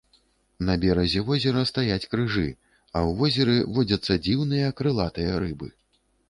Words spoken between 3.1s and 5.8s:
ў возеры водзяцца дзіўныя крылатыя рыбы.